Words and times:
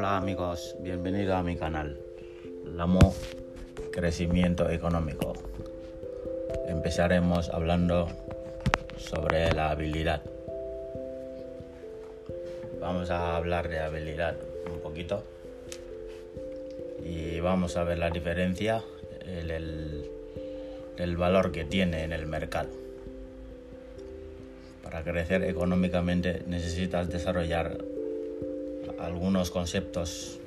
Hola 0.00 0.16
amigos, 0.16 0.76
bienvenido 0.80 1.36
a 1.36 1.42
mi 1.42 1.56
canal. 1.56 2.00
Lamo 2.64 3.14
Crecimiento 3.92 4.70
Económico. 4.70 5.34
Empezaremos 6.66 7.50
hablando 7.50 8.08
sobre 8.96 9.52
la 9.52 9.68
habilidad. 9.68 10.22
Vamos 12.80 13.10
a 13.10 13.36
hablar 13.36 13.68
de 13.68 13.80
habilidad 13.80 14.36
un 14.72 14.80
poquito 14.80 15.22
y 17.04 17.38
vamos 17.40 17.76
a 17.76 17.84
ver 17.84 17.98
la 17.98 18.08
diferencia, 18.08 18.82
el, 19.26 19.50
el, 19.50 20.10
el 20.96 21.16
valor 21.18 21.52
que 21.52 21.66
tiene 21.66 22.04
en 22.04 22.14
el 22.14 22.24
mercado. 22.24 22.70
Para 24.82 25.04
crecer 25.04 25.44
económicamente 25.44 26.42
necesitas 26.46 27.10
desarrollar 27.10 27.76
algunos 29.00 29.50
conceptos 29.50 30.38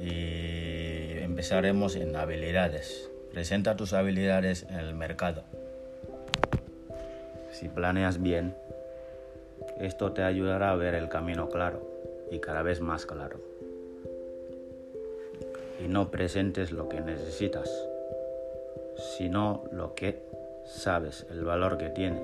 y 0.00 1.18
empezaremos 1.18 1.96
en 1.96 2.14
habilidades. 2.16 3.10
Presenta 3.32 3.76
tus 3.76 3.92
habilidades 3.92 4.64
en 4.70 4.78
el 4.78 4.94
mercado. 4.94 5.42
Si 7.52 7.68
planeas 7.68 8.22
bien, 8.22 8.54
esto 9.78 10.12
te 10.12 10.22
ayudará 10.22 10.70
a 10.70 10.76
ver 10.76 10.94
el 10.94 11.08
camino 11.08 11.48
claro 11.48 11.86
y 12.30 12.38
cada 12.38 12.62
vez 12.62 12.80
más 12.80 13.06
claro. 13.06 13.40
Y 15.84 15.88
no 15.88 16.10
presentes 16.10 16.72
lo 16.72 16.88
que 16.88 17.00
necesitas, 17.00 17.70
sino 19.16 19.64
lo 19.72 19.94
que 19.94 20.22
sabes, 20.64 21.26
el 21.30 21.44
valor 21.44 21.78
que 21.78 21.88
tiene. 21.90 22.20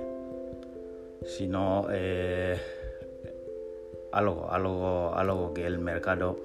Sino 1.24 1.86
eh, 1.90 2.58
algo, 4.14 4.48
algo, 4.50 5.12
algo 5.14 5.52
que 5.52 5.66
el 5.66 5.78
mercado 5.78 6.38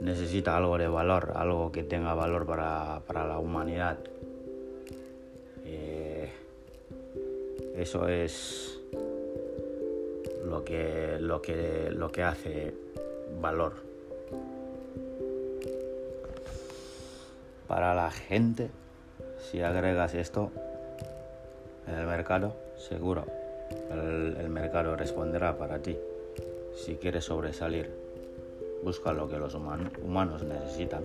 necesita 0.00 0.56
algo 0.56 0.76
de 0.76 0.88
valor, 0.88 1.32
algo 1.36 1.70
que 1.70 1.84
tenga 1.84 2.14
valor 2.14 2.46
para, 2.46 3.00
para 3.06 3.26
la 3.26 3.38
humanidad. 3.38 3.98
Eh, 5.64 6.28
eso 7.76 8.08
es 8.08 8.80
lo 10.44 10.64
que, 10.64 11.18
lo, 11.20 11.40
que, 11.40 11.90
lo 11.92 12.10
que 12.10 12.22
hace 12.24 12.74
valor. 13.40 13.74
Para 17.68 17.94
la 17.94 18.10
gente, 18.10 18.70
si 19.38 19.62
agregas 19.62 20.14
esto 20.14 20.50
en 21.86 21.94
el 21.94 22.06
mercado, 22.06 22.54
seguro 22.76 23.24
el, 23.90 24.36
el 24.40 24.48
mercado 24.48 24.96
responderá 24.96 25.56
para 25.56 25.78
ti. 25.78 25.96
Si 26.76 26.96
quieres 26.96 27.24
sobresalir, 27.24 27.90
busca 28.84 29.12
lo 29.12 29.28
que 29.28 29.38
los 29.38 29.54
humanos 29.54 30.42
necesitan. 30.44 31.02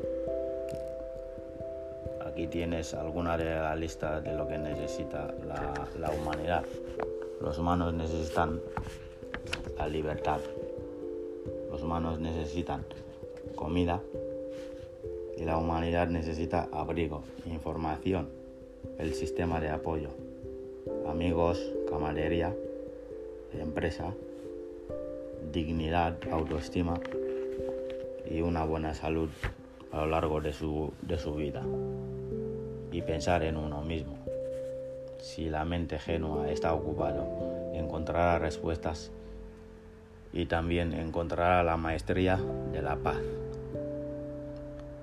Aquí 2.25 2.47
tienes 2.47 2.94
alguna 2.94 3.38
de 3.38 3.45
la 3.45 3.75
lista 3.75 4.22
de 4.22 4.36
lo 4.36 4.47
que 4.47 4.58
necesita 4.58 5.33
la, 5.47 5.88
la 5.97 6.11
humanidad. 6.11 6.64
Los 7.42 7.58
humanos 7.58 7.94
necesitan 7.94 8.61
la 9.77 9.88
libertad. 9.88 10.39
Los 11.72 11.81
humanos 11.81 12.19
necesitan 12.19 12.83
comida 13.55 14.02
y 15.38 15.45
la 15.45 15.58
humanidad 15.58 16.08
necesita 16.09 16.67
abrigo, 16.72 17.23
información, 17.45 18.30
el 18.99 19.14
sistema 19.14 19.59
de 19.59 19.69
apoyo, 19.69 20.09
amigos, 21.08 21.59
camaradería, 21.89 22.53
empresa, 23.59 24.14
dignidad, 25.52 26.17
autoestima 26.31 27.00
y 28.30 28.42
una 28.42 28.64
buena 28.64 28.94
salud 28.94 29.30
a 29.92 29.98
lo 29.98 30.08
largo 30.08 30.42
de 30.42 30.53
su, 30.53 30.93
de 31.02 31.17
su 31.17 31.36
vida. 31.36 31.64
Y 32.92 33.02
pensar 33.02 33.43
en 33.43 33.58
uno 33.58 33.82
mismo. 33.82 34.17
Si 35.20 35.49
la 35.49 35.66
mente 35.66 35.99
genua 35.99 36.49
está 36.49 36.73
ocupada, 36.73 37.26
encontrará 37.73 38.39
respuestas 38.39 39.11
y 40.33 40.45
también 40.45 40.93
encontrará 40.93 41.64
la 41.64 41.77
maestría 41.77 42.39
de 42.71 42.82
la 42.82 42.95
paz. 42.95 43.21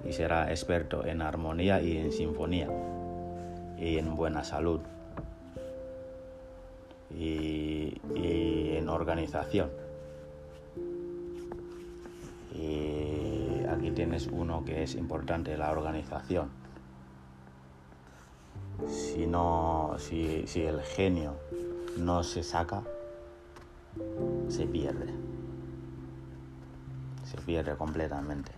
Y 0.04 0.12
será 0.12 0.50
experto 0.50 1.06
en 1.06 1.22
armonía 1.22 1.80
y 1.82 1.98
en 1.98 2.12
sinfonía 2.12 2.68
y 3.78 3.98
en 3.98 4.14
buena 4.16 4.42
salud 4.42 4.80
y, 7.10 8.00
y 8.14 8.76
en 8.76 8.88
organización. 8.88 9.70
Tienes 13.98 14.28
uno 14.28 14.64
que 14.64 14.84
es 14.84 14.94
importante, 14.94 15.56
la 15.56 15.72
organización. 15.72 16.50
Si, 18.86 19.26
no, 19.26 19.96
si, 19.98 20.44
el 20.54 20.82
genio 20.82 21.34
no 21.96 22.22
se 22.22 22.44
saca, 22.44 22.84
se 24.46 24.66
pierde. 24.66 25.12
Se 27.24 27.38
pierde 27.38 27.74
completamente. 27.74 28.52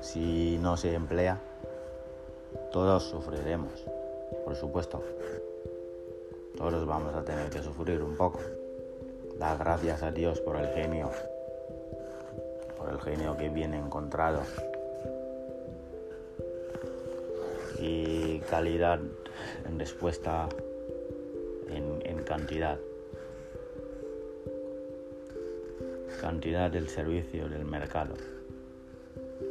Si 0.00 0.58
no 0.62 0.78
se 0.78 0.94
emplea, 0.94 1.38
todos 2.72 3.02
sufriremos, 3.02 3.84
por 4.46 4.56
supuesto. 4.56 5.04
Todos 6.56 6.86
vamos 6.86 7.14
a 7.14 7.22
tener 7.22 7.50
que 7.50 7.62
sufrir 7.62 8.02
un 8.02 8.16
poco. 8.16 8.40
Da 9.38 9.58
gracias 9.58 10.02
a 10.02 10.10
Dios 10.10 10.40
por 10.40 10.56
el 10.56 10.68
genio, 10.68 11.10
el 12.90 13.00
genio 13.00 13.36
que 13.36 13.48
viene 13.48 13.78
encontrado. 13.78 14.42
Y 17.78 18.38
calidad 18.50 19.00
en 19.66 19.78
respuesta 19.78 20.48
en, 21.68 22.00
en 22.04 22.22
cantidad. 22.24 22.78
Cantidad 26.20 26.70
del 26.70 26.88
servicio 26.88 27.48
del 27.48 27.64
mercado 27.64 28.14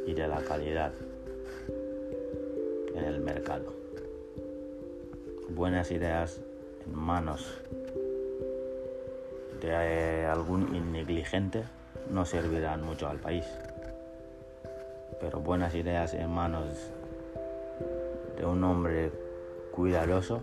y 0.06 0.14
de 0.14 0.28
la 0.28 0.40
calidad 0.42 0.92
en 2.94 3.04
el 3.04 3.20
mercado. 3.20 3.72
Buenas 5.50 5.90
ideas 5.90 6.40
en 6.84 6.98
manos 6.98 7.46
de 9.60 9.68
eh, 9.68 10.26
algún 10.26 10.74
innegligente 10.74 11.64
no 12.10 12.24
servirán 12.24 12.82
mucho 12.82 13.08
al 13.08 13.18
país. 13.18 13.44
Pero 15.20 15.40
buenas 15.40 15.74
ideas 15.74 16.14
en 16.14 16.30
manos 16.30 16.64
de 18.36 18.44
un 18.44 18.62
hombre 18.64 19.10
cuidadoso 19.72 20.42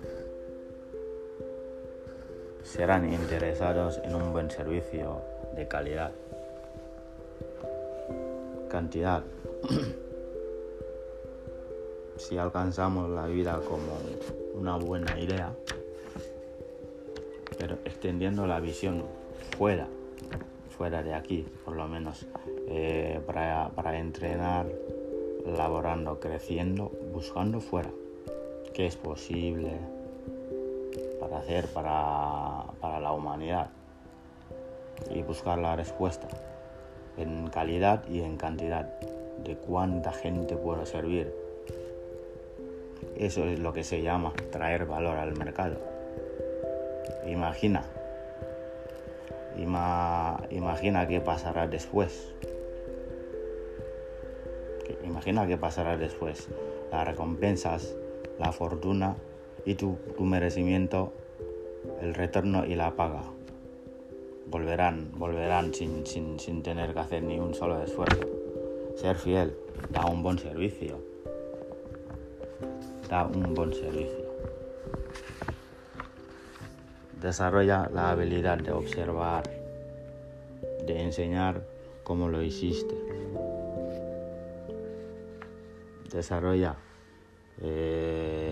serán 2.64 3.12
interesados 3.12 4.00
en 4.04 4.16
un 4.16 4.32
buen 4.32 4.50
servicio 4.50 5.22
de 5.56 5.68
calidad. 5.68 6.12
Cantidad. 8.70 9.24
si 12.18 12.38
alcanzamos 12.38 13.10
la 13.10 13.26
vida 13.28 13.60
como 13.68 13.98
una 14.54 14.78
buena 14.78 15.20
idea, 15.20 15.54
pero 17.58 17.78
extendiendo 17.86 18.48
la 18.48 18.60
visión 18.60 19.04
fuera, 19.58 19.88
fuera 20.78 21.04
de 21.04 21.14
aquí, 21.14 21.46
por 21.64 21.76
lo 21.76 21.88
menos, 21.88 22.26
eh, 22.68 23.22
para, 23.26 23.70
para, 23.70 23.98
entrenar, 24.00 24.66
laborando, 25.46 26.20
creciendo, 26.20 26.92
buscando 27.14 27.60
fuera, 27.60 27.92
qué 28.74 28.88
es 28.88 28.96
posible 28.96 29.72
para 31.20 31.38
hacer 31.38 31.68
para, 31.68 32.66
para 32.82 33.00
la 33.00 33.12
humanidad 33.14 33.70
y 35.10 35.22
buscar 35.22 35.58
la 35.58 35.76
respuesta 35.76 36.28
en 37.18 37.48
calidad 37.48 38.04
y 38.10 38.22
en 38.22 38.38
cantidad 38.38 39.00
de 39.44 39.56
cuánta 39.56 40.12
gente 40.12 40.56
puedo 40.56 40.86
servir. 40.86 41.34
Eso 43.16 43.46
es 43.46 43.60
lo 43.60 43.74
que 43.74 43.84
se 43.84 44.02
llama 44.02 44.34
traer 44.52 44.86
valor 44.86 45.18
al 45.18 45.38
mercado. 45.38 45.78
Imagina, 47.28 47.84
ima, 49.58 50.44
imagina 50.50 51.08
qué 51.08 51.22
pasará 51.22 51.68
después. 51.68 52.34
Imagina 55.04 55.48
qué 55.48 55.58
pasará 55.58 55.98
después. 55.98 56.50
Las 56.92 57.08
recompensas, 57.08 57.96
la 58.40 58.52
fortuna 58.52 59.16
y 59.66 59.76
tu, 59.76 59.98
tu 60.18 60.24
merecimiento, 60.24 61.14
el 62.02 62.14
retorno 62.14 62.66
y 62.66 62.76
la 62.76 62.96
paga. 62.96 63.24
Volverán, 64.48 65.12
volverán 65.14 65.74
sin, 65.74 66.06
sin, 66.06 66.40
sin 66.40 66.64
tener 66.64 66.94
que 66.94 67.00
hacer 67.00 67.24
ni 67.24 67.40
un 67.40 67.54
solo 67.54 67.82
esfuerzo. 67.82 68.28
Ser 68.96 69.16
fiel 69.16 69.56
da 69.90 70.06
un 70.06 70.22
buen 70.22 70.38
servicio. 70.38 71.00
Da 73.10 73.26
un 73.26 73.54
buen 73.54 73.74
servicio. 73.74 74.23
Desarrolla 77.24 77.90
la 77.94 78.12
habilidad 78.12 78.58
de 78.58 78.74
observar, 78.74 79.44
de 80.86 81.02
enseñar 81.02 81.66
cómo 82.04 82.28
lo 82.28 82.42
hiciste. 82.42 82.94
Desarrolla, 86.12 86.76
eh, 87.62 88.52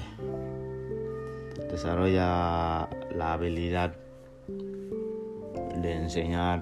desarrolla 1.70 2.88
la 3.14 3.34
habilidad 3.34 3.94
de 4.48 5.92
enseñar, 5.92 6.62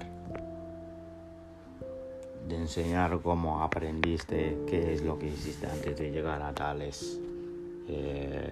de 2.47 2.55
enseñar 2.55 3.19
cómo 3.21 3.62
aprendiste, 3.62 4.57
qué 4.65 4.94
es 4.94 5.03
lo 5.03 5.19
que 5.19 5.27
hiciste 5.27 5.67
antes 5.67 5.95
de 5.95 6.09
llegar 6.09 6.41
a 6.41 6.55
tales, 6.55 7.19
eh, 7.88 8.51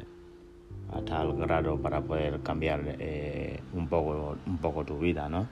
a 0.91 1.01
tal 1.01 1.33
grado 1.35 1.77
para 1.81 2.01
poder 2.01 2.39
cambiar 2.41 2.81
eh, 2.99 3.59
un 3.73 3.87
poco, 3.87 4.37
un 4.45 4.57
poco 4.57 4.85
tu 4.85 4.97
vida, 4.99 5.27
¿no? 5.29 5.47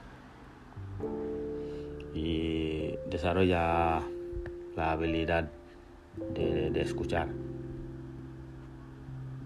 Y 2.13 2.95
desarrolla 3.09 4.01
la 4.75 4.91
habilidad 4.91 5.49
de, 6.33 6.71
de 6.71 6.81
escuchar, 6.81 7.27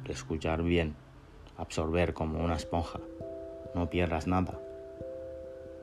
de 0.04 0.14
escuchar 0.14 0.62
bien, 0.62 0.96
absorber 1.58 2.14
como 2.14 2.44
una 2.44 2.56
esponja, 2.56 3.00
no 3.74 3.90
pierdas 3.90 4.28
nada. 4.28 4.60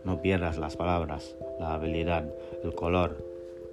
No 0.05 0.23
pierdas 0.23 0.56
las 0.56 0.76
palabras, 0.76 1.35
la 1.58 1.75
habilidad, 1.75 2.32
el 2.62 2.73
color, 2.76 3.26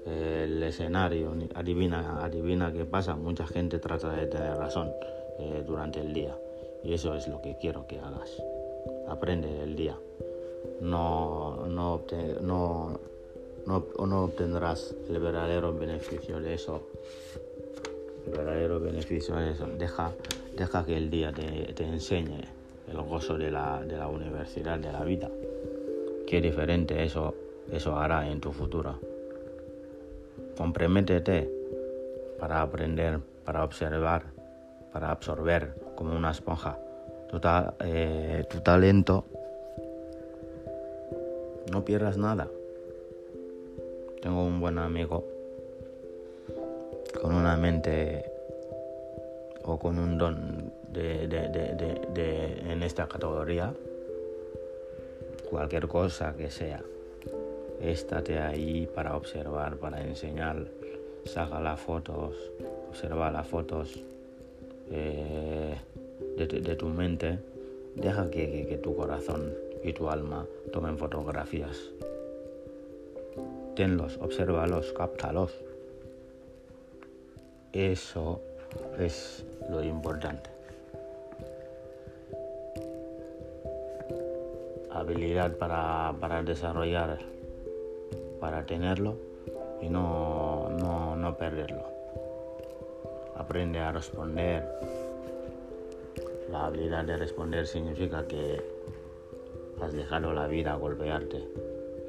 el 0.07 0.63
escenario. 0.63 1.31
Adivina, 1.53 2.23
adivina 2.23 2.73
qué 2.73 2.85
pasa. 2.85 3.15
Mucha 3.15 3.45
gente 3.45 3.77
trata 3.77 4.09
de 4.13 4.25
tener 4.25 4.57
razón 4.57 4.91
eh, 5.39 5.63
durante 5.65 5.99
el 5.99 6.13
día. 6.13 6.35
Y 6.83 6.93
eso 6.93 7.15
es 7.15 7.27
lo 7.27 7.41
que 7.41 7.55
quiero 7.57 7.87
que 7.87 7.99
hagas. 7.99 8.41
Aprende 9.07 9.61
el 9.61 9.75
día. 9.75 9.97
No, 10.81 11.65
no, 11.67 12.01
no, 12.41 12.99
no, 13.65 13.85
no 14.05 14.23
obtendrás 14.23 14.95
el 15.09 15.19
verdadero 15.19 15.73
beneficio 15.73 16.39
de 16.39 16.55
eso. 16.55 16.81
El 18.25 18.31
verdadero 18.31 18.79
beneficio 18.79 19.35
de 19.35 19.51
eso. 19.51 19.67
Deja, 19.77 20.11
deja 20.57 20.85
que 20.85 20.97
el 20.97 21.09
día 21.09 21.31
te, 21.31 21.83
enseñe 21.83 22.41
el 22.91 23.01
gozo 23.01 23.37
de 23.37 23.51
la, 23.51 23.81
de 23.81 23.97
la 23.97 24.07
universidad, 24.07 24.77
de 24.79 24.91
la 24.91 25.03
vida 25.03 25.29
qué 26.33 26.41
diferente 26.41 27.03
eso, 27.03 27.35
eso 27.71 27.95
hará 27.95 28.27
en 28.27 28.41
tu 28.41 28.51
futuro. 28.51 28.97
Comprométete 30.57 31.47
para 32.39 32.63
aprender, 32.63 33.19
para 33.45 33.63
observar, 33.63 34.23
para 34.93 35.09
absorber 35.09 35.73
como 35.95 36.15
una 36.15 36.31
esponja 36.31 36.77
tu, 37.27 37.41
eh, 37.79 38.45
tu 38.47 38.59
talento. 38.61 39.25
No 41.71 41.83
pierdas 41.83 42.17
nada. 42.17 42.47
Tengo 44.21 44.45
un 44.45 44.59
buen 44.61 44.77
amigo 44.77 45.25
con 47.19 47.33
una 47.33 47.57
mente 47.57 48.31
o 49.63 49.79
con 49.79 49.97
un 49.97 50.17
don 50.17 50.71
de, 50.89 51.27
de, 51.27 51.49
de, 52.13 52.71
en 52.71 52.83
esta 52.83 53.07
categoría 53.07 53.73
cualquier 55.49 55.87
cosa 55.87 56.35
que 56.35 56.51
sea. 56.51 56.83
Estate 57.81 58.39
ahí 58.39 58.87
para 58.93 59.15
observar, 59.15 59.77
para 59.77 60.01
enseñar. 60.01 60.67
Saca 61.25 61.59
las 61.61 61.79
fotos, 61.79 62.35
observa 62.89 63.31
las 63.31 63.47
fotos 63.47 64.03
eh, 64.91 65.75
de, 66.37 66.75
tu 66.75 66.87
mente. 66.87 67.39
Deja 67.95 68.29
que, 68.29 68.65
que 68.67 68.77
tu 68.77 68.95
corazón 68.95 69.53
y 69.83 69.93
tu 69.93 70.09
alma 70.09 70.45
tomen 70.71 70.97
fotografías. 70.97 71.91
Tenlos, 73.75 74.17
obsérvalos, 74.21 74.93
cáptalos. 74.93 75.51
Eso 77.71 78.41
es 78.99 79.45
lo 79.69 79.83
importante. 79.83 80.53
habilidad 84.93 85.57
para, 85.57 86.13
para 86.19 86.43
desarrollar, 86.43 87.19
para 88.39 88.65
tenerlo 88.65 89.15
y 89.81 89.89
no, 89.89 90.69
no, 90.69 91.15
no 91.15 91.37
perderlo. 91.37 91.92
Aprende 93.43 93.77
a 93.79 93.91
responder. 93.91 94.63
La 96.49 96.67
habilidad 96.67 97.03
de 97.03 97.17
responder 97.17 97.67
significa 97.67 98.25
que 98.25 98.61
has 99.81 99.91
dejado 99.91 100.31
la 100.31 100.47
vida 100.47 100.75
golpearte 100.75 101.43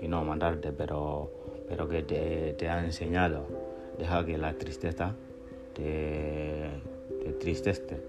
y 0.01 0.07
no 0.07 0.25
matarte, 0.25 0.73
pero, 0.73 1.33
pero 1.69 1.89
que 1.89 2.05
te, 2.05 2.53
te 2.53 2.69
ha 2.69 2.85
enseñado. 2.85 3.47
Deja 3.99 4.25
que 4.25 4.39
la 4.39 4.55
tristeza 4.55 5.17
te, 5.73 6.71
te 7.41 8.01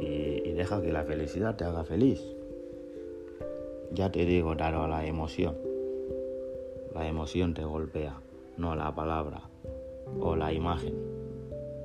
y, 0.00 0.48
y 0.48 0.52
deja 0.54 0.80
que 0.80 0.90
la 0.90 1.04
felicidad 1.04 1.54
te 1.54 1.64
haga 1.64 1.84
feliz. 1.84 2.24
Ya 3.92 4.10
te 4.10 4.24
digo, 4.24 4.54
dado 4.54 4.88
la 4.88 5.04
emoción. 5.04 5.54
La 6.94 7.06
emoción 7.06 7.52
te 7.52 7.62
golpea, 7.62 8.22
no 8.56 8.74
la 8.74 8.94
palabra 8.94 9.50
o 10.18 10.34
la 10.34 10.50
imagen. 10.50 11.13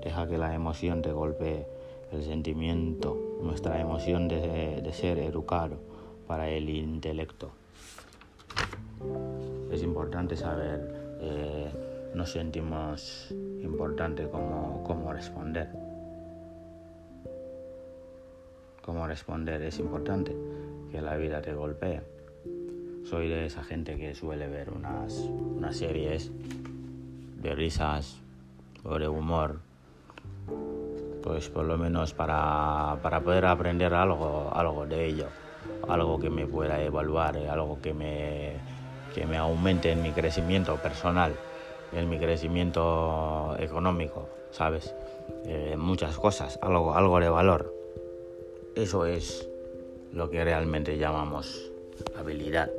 Deja 0.04 0.28
que 0.28 0.38
la 0.38 0.54
emoción 0.54 1.02
te 1.02 1.12
golpee, 1.12 1.66
el 2.12 2.24
sentimiento, 2.24 3.18
nuestra 3.42 3.80
emoción 3.80 4.28
de, 4.28 4.90
ser 4.94 5.20
educado 5.20 5.78
para 6.28 6.50
el 6.50 6.70
intelecto. 6.70 7.52
Es 9.72 9.84
importante 9.84 10.36
saber, 10.36 11.18
eh, 11.22 11.70
nos 12.16 12.32
sentimos 12.32 13.34
importante 13.62 14.28
cómo, 14.30 14.84
cómo 14.86 15.14
responder. 15.14 15.70
Cómo 18.84 19.06
responder 19.06 19.62
es 19.62 19.80
importante 19.80 20.36
que 20.92 21.02
la 21.02 21.16
vida 21.18 21.42
te 21.42 21.54
golpee. 21.54 22.02
Soy 23.04 23.28
de 23.28 23.46
esa 23.46 23.64
gente 23.64 23.98
que 23.98 24.16
suele 24.16 24.48
ver 24.48 24.72
unas, 24.72 25.14
unas 25.18 25.78
series 25.78 26.32
de 27.42 27.56
risas 27.56 28.20
o 28.84 28.98
de 28.98 29.08
humor, 29.08 29.60
pues 31.22 31.50
por 31.50 31.66
lo 31.66 31.78
menos 31.78 32.14
para, 32.14 32.98
para 33.02 33.20
poder 33.22 33.46
aprender 33.46 33.94
algo, 33.94 34.50
algo 34.54 34.86
de 34.86 35.06
ello, 35.06 35.30
algo 35.88 36.20
que 36.20 36.30
me 36.30 36.48
pueda 36.48 36.82
evaluar, 36.82 37.38
algo 37.38 37.80
que 37.82 37.94
me, 37.94 38.60
que 39.14 39.26
me 39.26 39.38
aumente 39.38 39.92
en 39.92 40.02
mi 40.02 40.12
crecimiento 40.12 40.78
personal, 40.78 41.36
en 41.92 42.10
mi 42.10 42.18
crecimiento 42.18 43.56
económico, 43.60 44.30
¿sabes? 44.52 44.96
Eh, 45.46 45.76
muchas 45.78 46.18
cosas, 46.18 46.60
algo, 46.62 46.94
algo 46.94 47.20
de 47.20 47.30
valor. 47.30 47.74
Eso 48.76 49.06
es 49.06 49.48
lo 50.14 50.30
que 50.30 50.44
realmente 50.44 50.98
llamamos 50.98 51.72
habilidad. 52.18 52.70